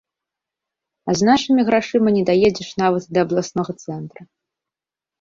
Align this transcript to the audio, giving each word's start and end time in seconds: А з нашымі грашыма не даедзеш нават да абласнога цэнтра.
А 1.11 1.15
з 1.19 1.27
нашымі 1.29 1.61
грашыма 1.69 2.09
не 2.17 2.23
даедзеш 2.31 2.69
нават 2.85 3.03
да 3.13 3.19
абласнога 3.29 3.71
цэнтра. 3.83 4.23